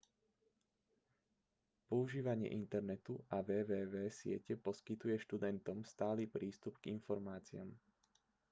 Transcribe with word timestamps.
používanie 1.89 2.49
internetu 2.61 3.13
a 3.33 3.37
www 3.47 3.93
siete 4.17 4.53
poskytuje 4.65 5.15
študentom 5.25 5.77
stály 5.91 6.23
prístup 6.35 6.73
k 6.81 6.87
informáciám 6.97 7.69